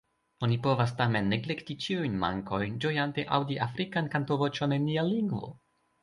[0.45, 5.51] Oni povas tamen neglekti ĉiujn mankojn, ĝojante aŭdi afrikan kanto-voĉon en nia lingvo.